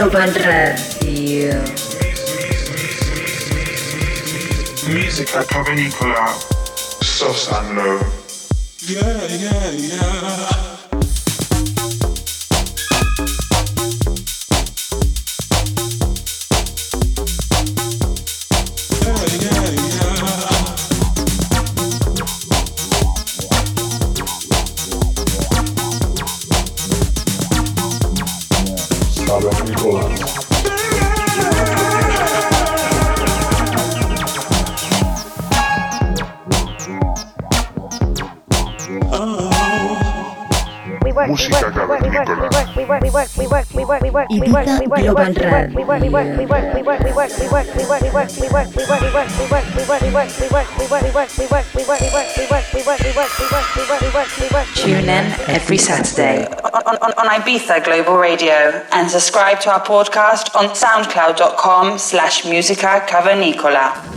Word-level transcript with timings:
Radio. 0.00 1.52
Music 4.88 5.30
by 5.30 5.44
Pavan 5.44 5.76
Nicola, 5.76 6.34
and 7.52 7.76
low. 7.76 8.00
Yeah, 8.86 9.26
yeah, 9.28 9.70
yeah. 9.72 10.69
Ibiza 44.30 44.78
Global 44.86 45.34
Tune 54.74 55.08
in 55.08 55.26
every 55.48 55.78
Saturday 55.78 56.46
on, 56.46 56.96
on, 57.02 57.12
on 57.18 57.26
Ibiza 57.40 57.84
Global 57.84 58.18
Radio 58.18 58.86
and 58.92 59.10
subscribe 59.10 59.58
to 59.60 59.70
our 59.72 59.84
podcast 59.84 60.54
on 60.54 60.66
soundcloud.com 60.76 61.98
slash 61.98 62.44
musica 62.44 63.04
cavernicola. 63.08 64.09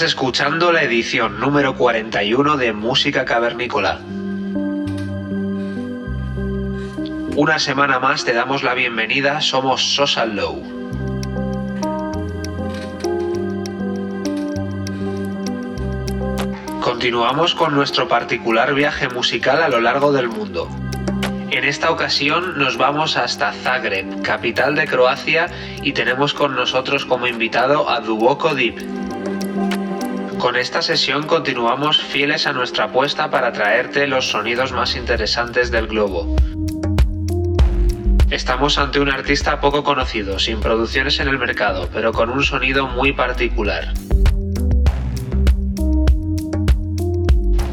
Estás 0.00 0.12
escuchando 0.12 0.72
la 0.72 0.82
edición 0.82 1.40
número 1.40 1.74
41 1.74 2.56
de 2.56 2.72
Música 2.72 3.26
Cavernícola. 3.26 4.00
Una 7.36 7.58
semana 7.58 7.98
más 7.98 8.24
te 8.24 8.32
damos 8.32 8.62
la 8.62 8.72
bienvenida, 8.72 9.42
somos 9.42 9.94
Sosa 9.94 10.24
Low. 10.24 10.62
Continuamos 16.80 17.54
con 17.54 17.74
nuestro 17.74 18.08
particular 18.08 18.72
viaje 18.72 19.10
musical 19.10 19.62
a 19.62 19.68
lo 19.68 19.82
largo 19.82 20.12
del 20.12 20.28
mundo. 20.28 20.70
En 21.50 21.64
esta 21.64 21.90
ocasión 21.90 22.58
nos 22.58 22.78
vamos 22.78 23.18
hasta 23.18 23.52
Zagreb, 23.52 24.22
capital 24.22 24.76
de 24.76 24.86
Croacia, 24.86 25.50
y 25.82 25.92
tenemos 25.92 26.32
con 26.32 26.56
nosotros 26.56 27.04
como 27.04 27.26
invitado 27.26 27.90
a 27.90 28.00
Duboko 28.00 28.54
Deep. 28.54 29.09
Con 30.40 30.56
esta 30.56 30.80
sesión 30.80 31.26
continuamos 31.26 32.00
fieles 32.00 32.46
a 32.46 32.54
nuestra 32.54 32.84
apuesta 32.84 33.30
para 33.30 33.52
traerte 33.52 34.06
los 34.06 34.30
sonidos 34.30 34.72
más 34.72 34.96
interesantes 34.96 35.70
del 35.70 35.86
globo. 35.86 36.34
Estamos 38.30 38.78
ante 38.78 39.00
un 39.00 39.10
artista 39.10 39.60
poco 39.60 39.84
conocido, 39.84 40.38
sin 40.38 40.58
producciones 40.60 41.20
en 41.20 41.28
el 41.28 41.38
mercado, 41.38 41.90
pero 41.92 42.12
con 42.12 42.30
un 42.30 42.42
sonido 42.42 42.86
muy 42.86 43.12
particular. 43.12 43.92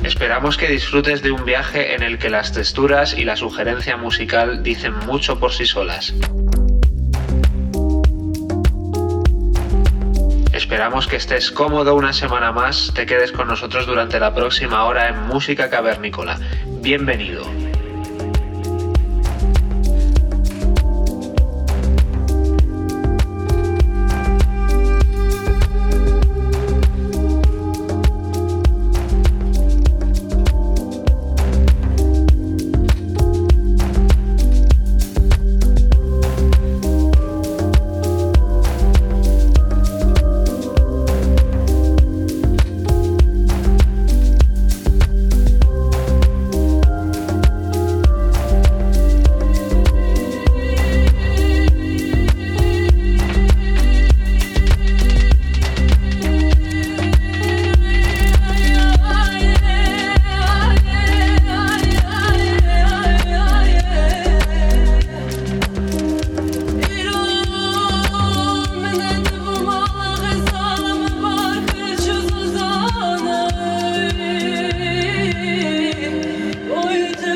Esperamos 0.03 0.57
que 0.57 0.67
disfrutes 0.67 1.21
de 1.21 1.31
un 1.31 1.45
viaje 1.45 1.95
en 1.95 2.03
el 2.03 2.17
que 2.17 2.29
las 2.29 2.51
texturas 2.51 3.17
y 3.17 3.23
la 3.23 3.37
sugerencia 3.37 3.95
musical 3.95 4.61
dicen 4.61 4.93
mucho 5.05 5.39
por 5.39 5.53
sí 5.53 5.65
solas. 5.65 6.13
Esperamos 10.67 11.07
que 11.07 11.15
estés 11.15 11.49
cómodo 11.49 11.95
una 11.95 12.11
semana 12.11 12.51
más, 12.51 12.91
te 12.93 13.05
quedes 13.05 13.31
con 13.31 13.47
nosotros 13.47 13.87
durante 13.87 14.19
la 14.19 14.35
próxima 14.35 14.83
hora 14.83 15.07
en 15.07 15.21
Música 15.25 15.69
Cavernícola. 15.69 16.37
Bienvenido. 16.81 17.45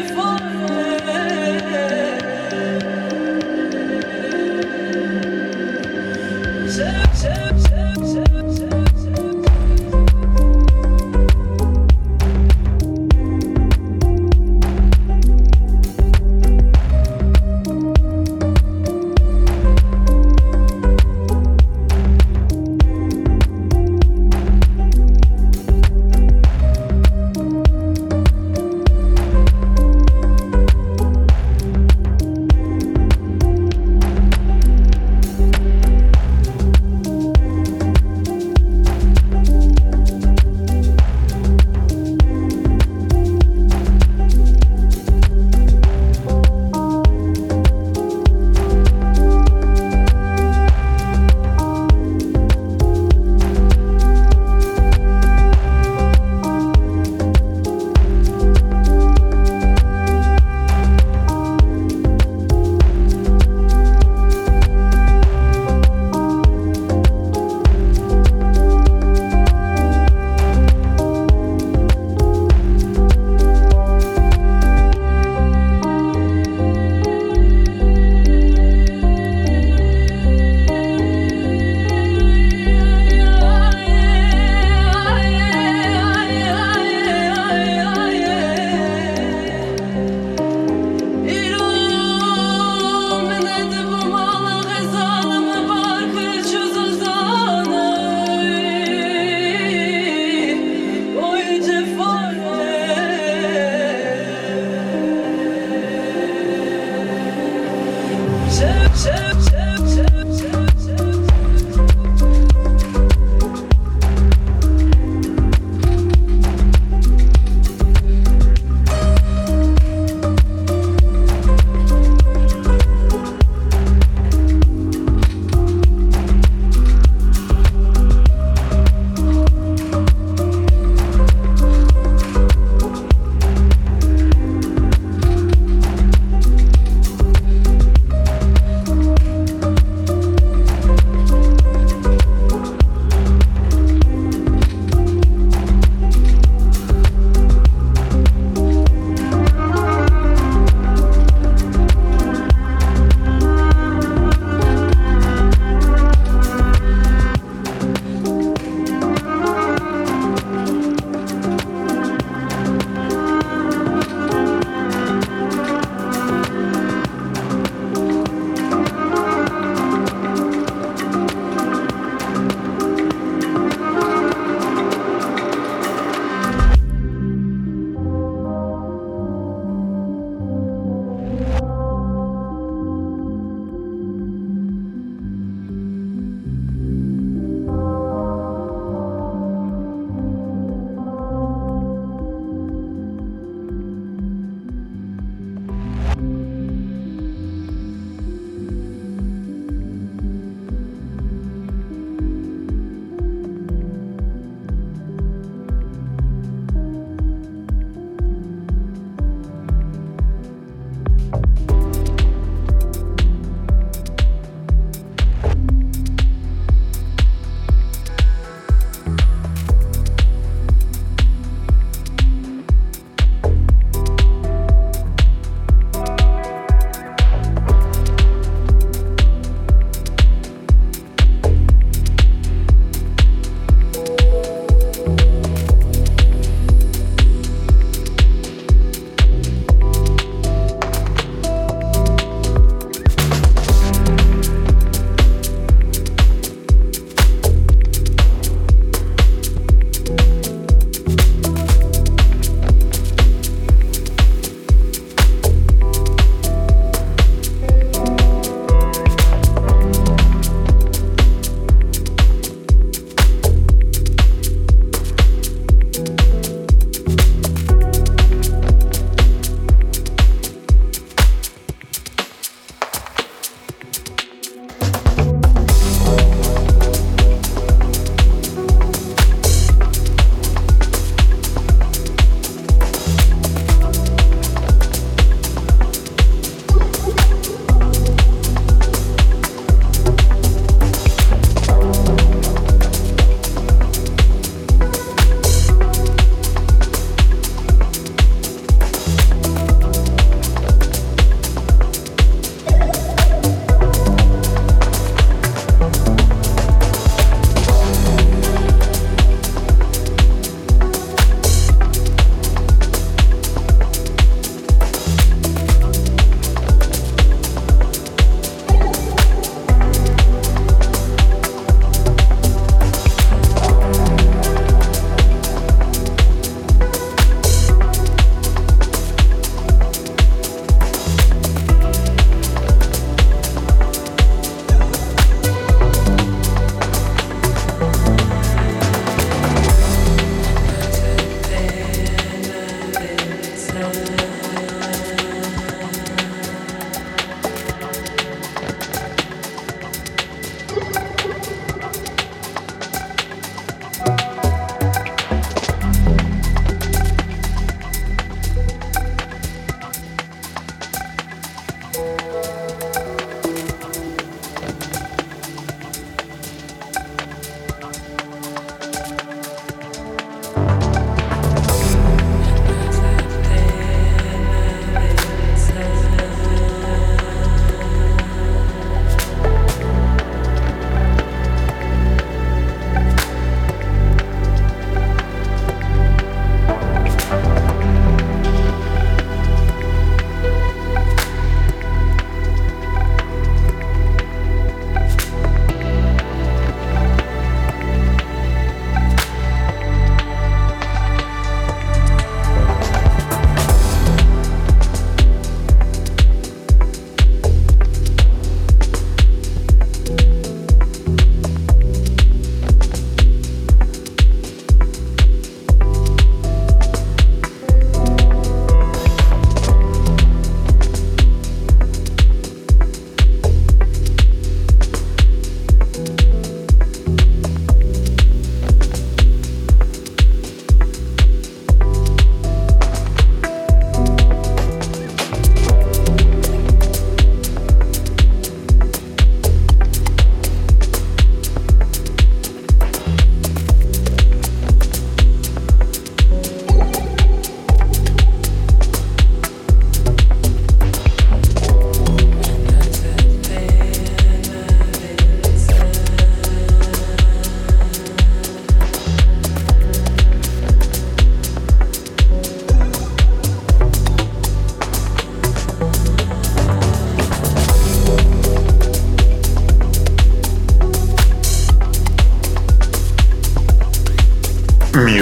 beautiful 0.02 0.41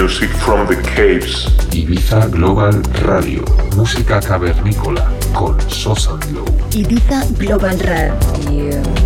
Music 0.10 0.32
from 0.42 0.66
the 0.66 0.76
Caves. 0.96 1.46
Ibiza 1.72 2.32
Global 2.32 2.82
Radio, 3.06 3.44
música 3.76 4.20
cavernícola 4.20 5.08
con 5.36 5.56
Sosan 5.70 6.20
Low. 6.34 6.48
Ibiza 6.74 7.28
Global 7.38 7.78
Radio. 7.78 8.99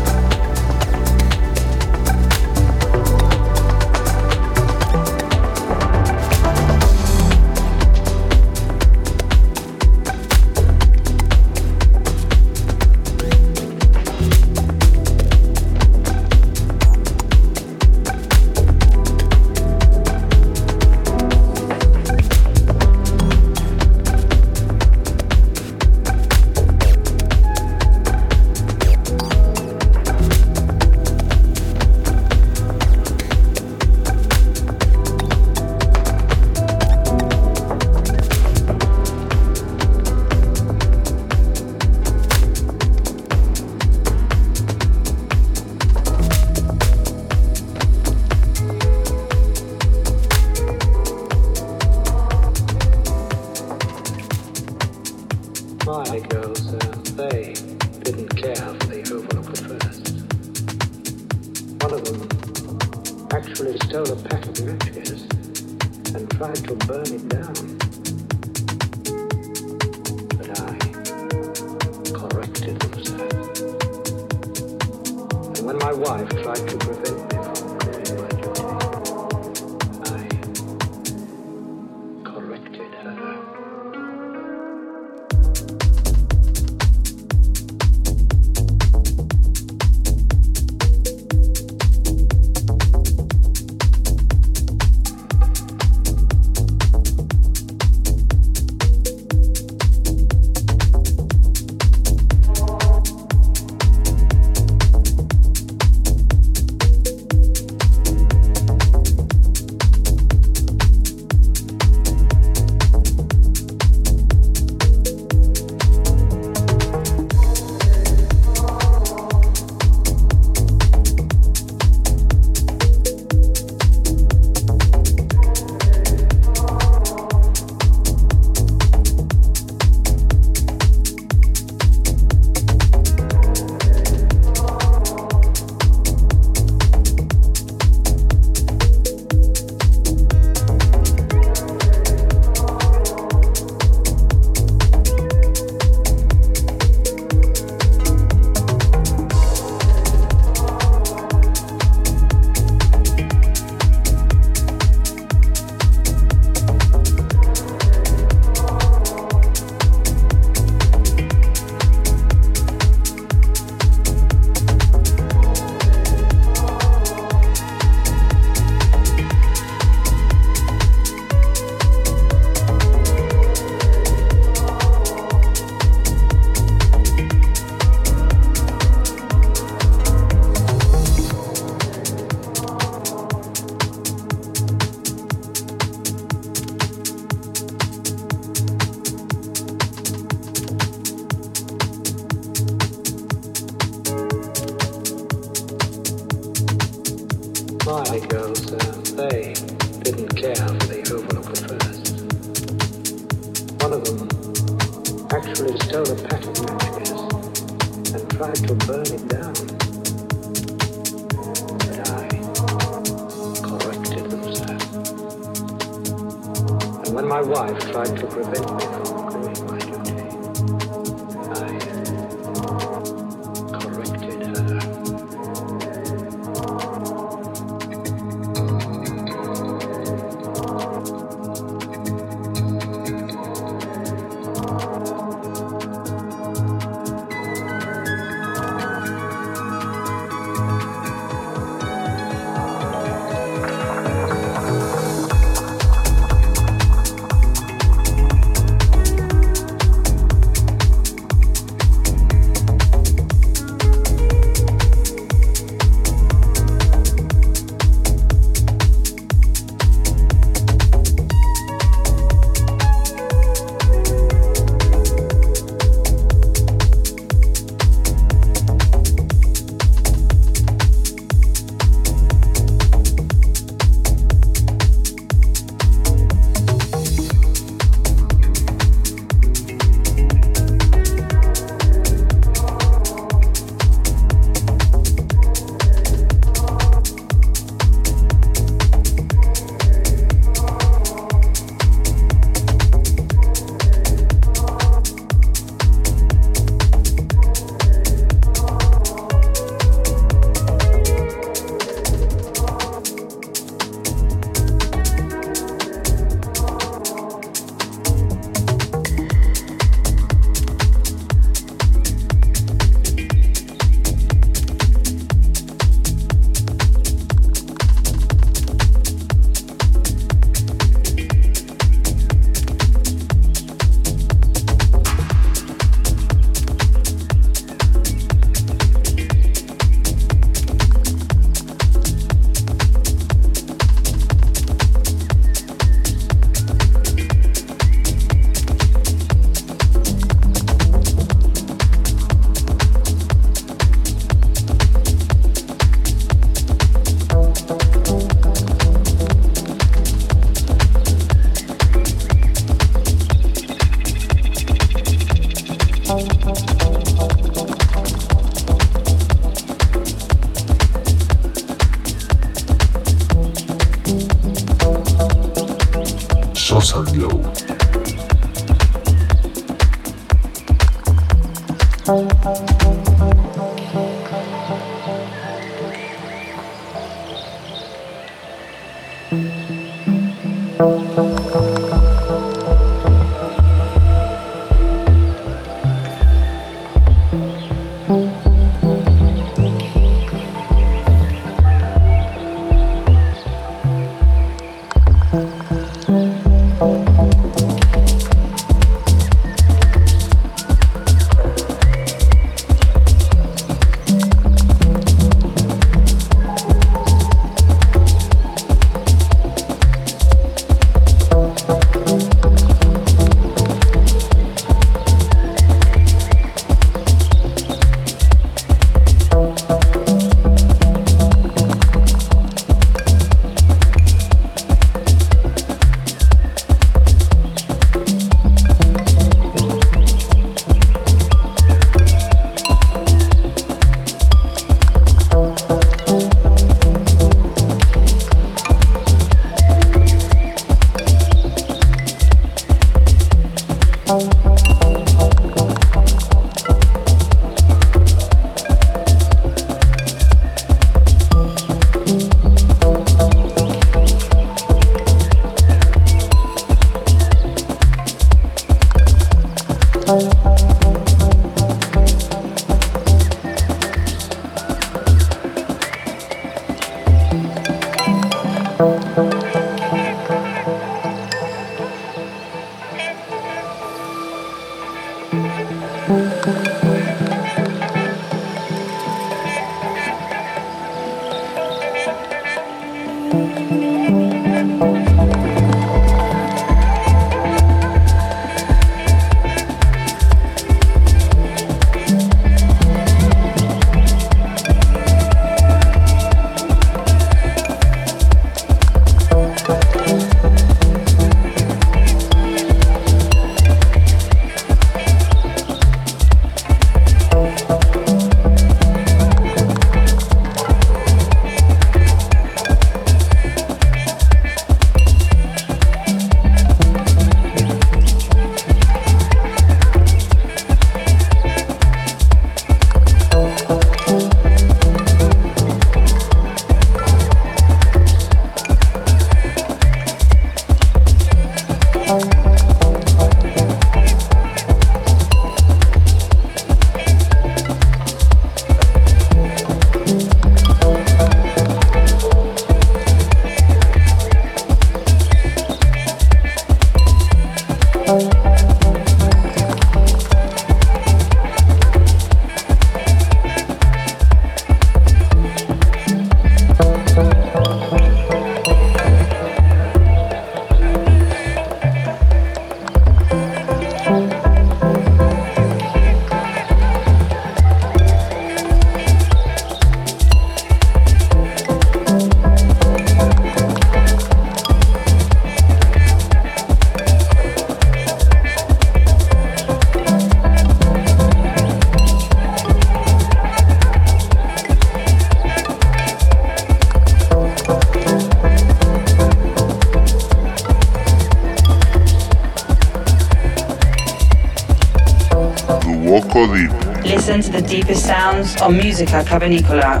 Deepest 597.86 598.06
sounds 598.06 598.56
on 598.62 598.76
Musica 598.78 599.22
Cavernicola 599.24 600.00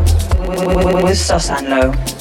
with 1.02 1.18
Sosanlo. 1.18 2.13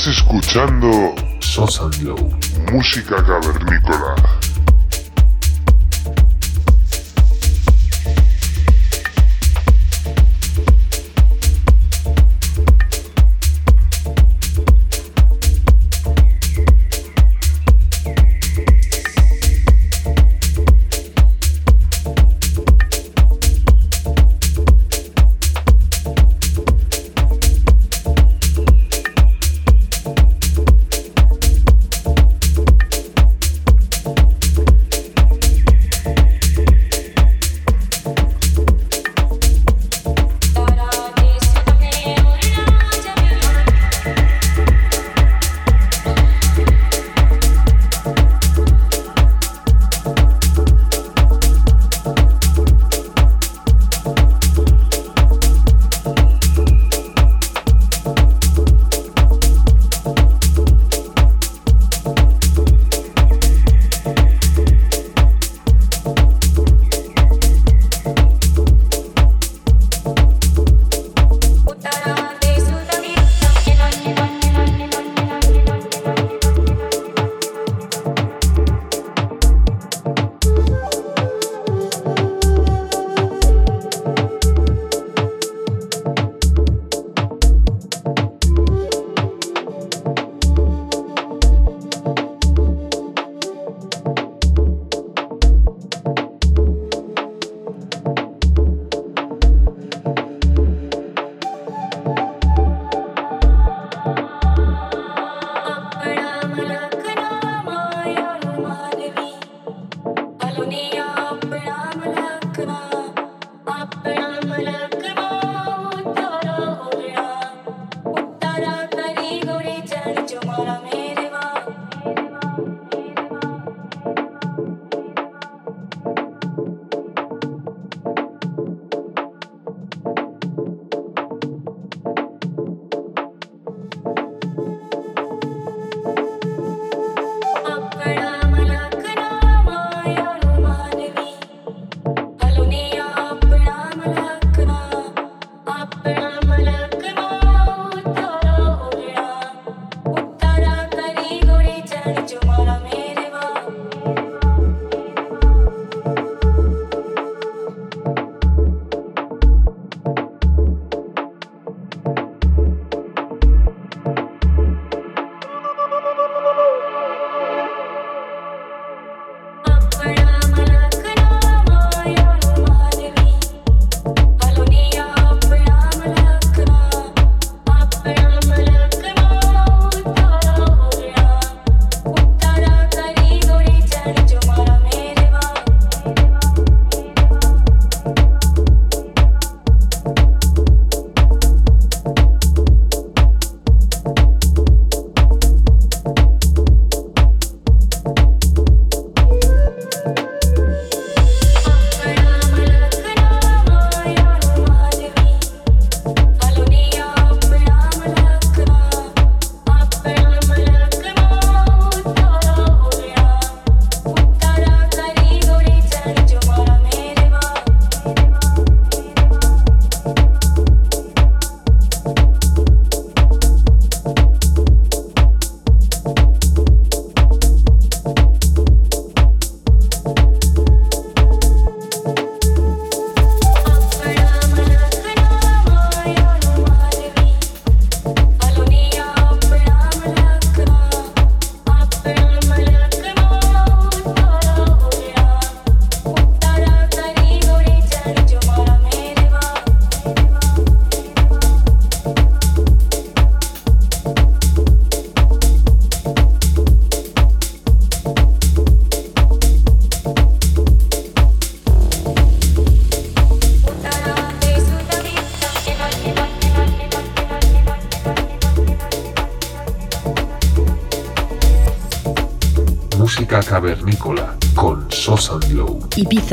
Estás 0.00 0.16
escuchando 0.16 1.14
Sosa 1.40 1.84
Glow. 1.98 2.16
música 2.72 3.16
cavernícola. 3.22 4.14
cavernícola 4.16 4.29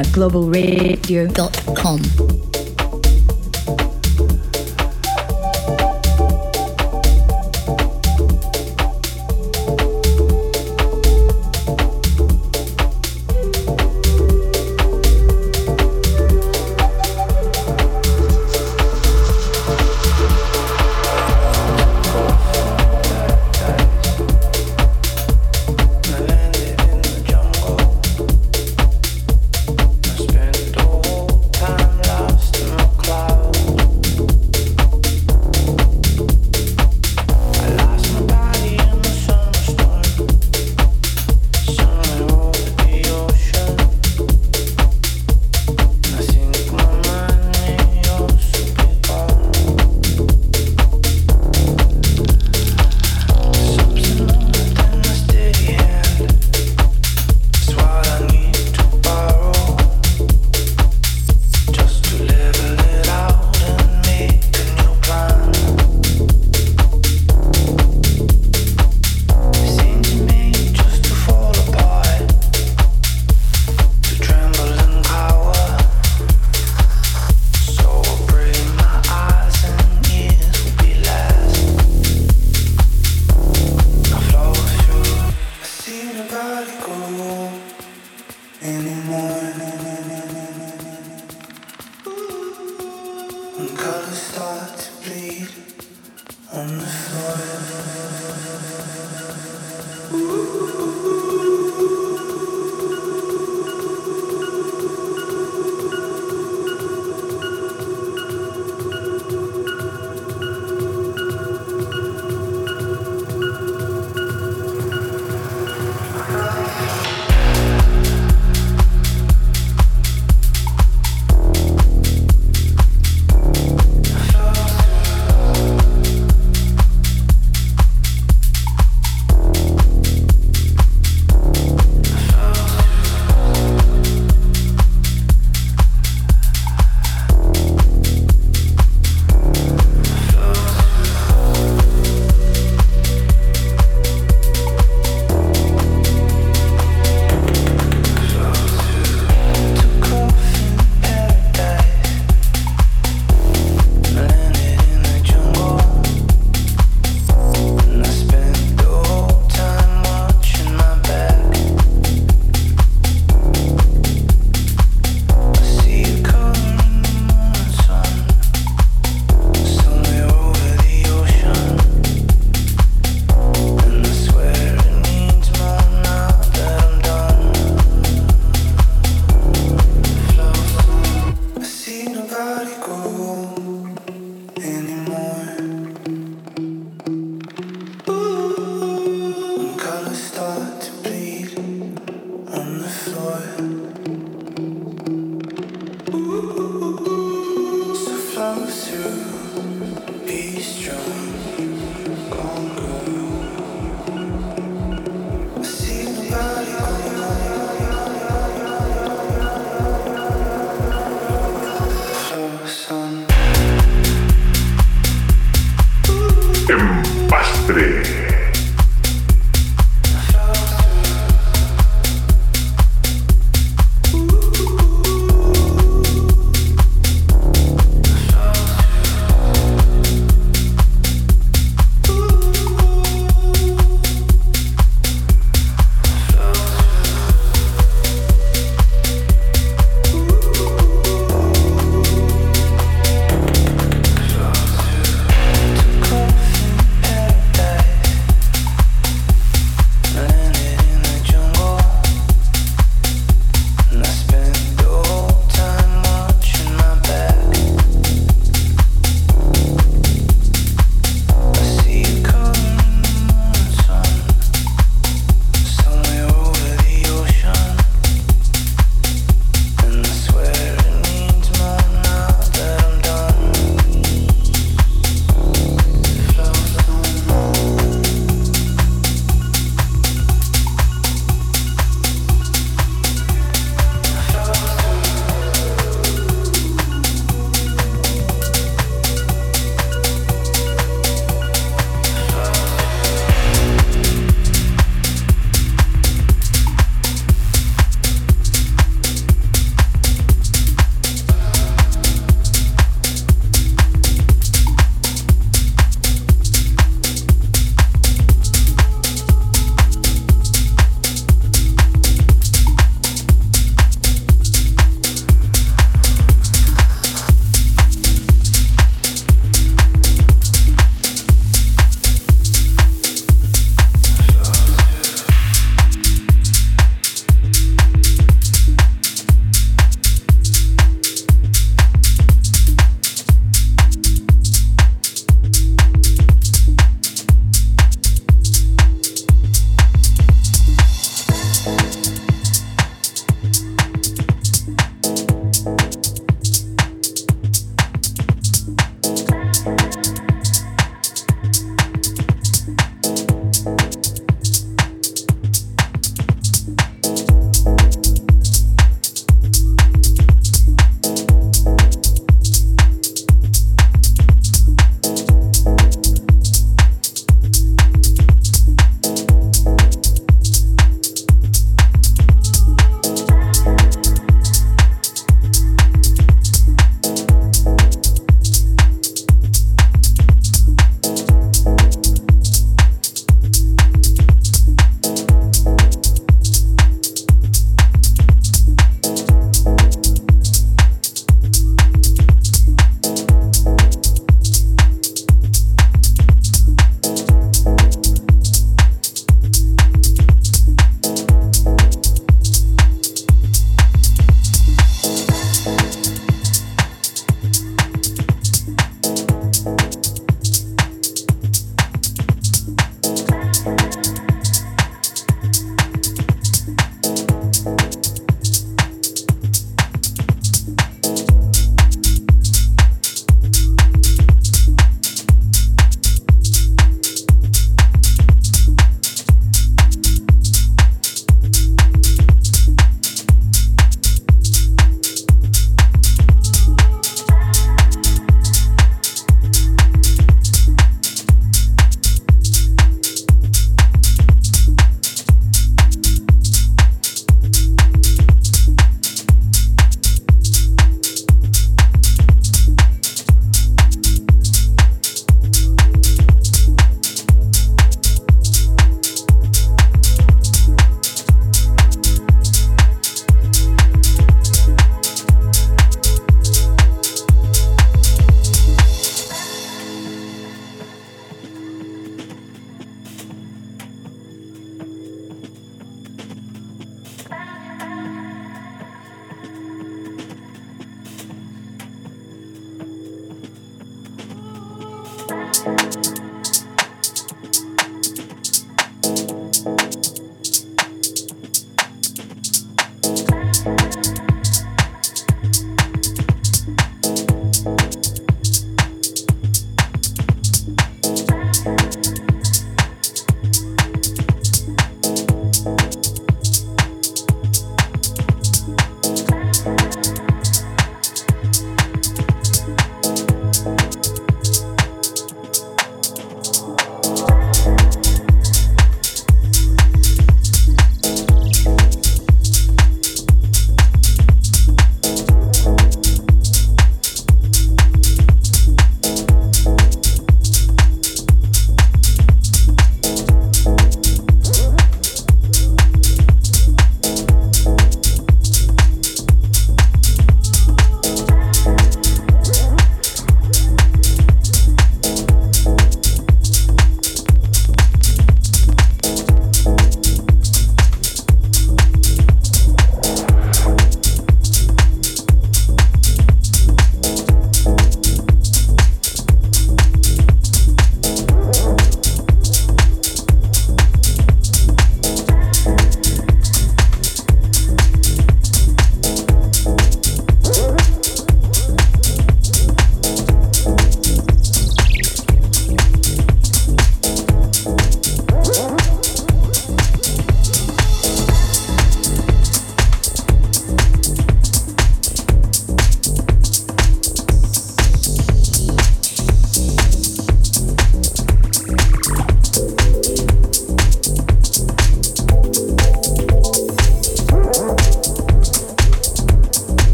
Glow. 0.00 2.51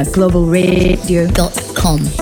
Globalradio.com. 0.00 2.21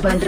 Global. 0.00 0.27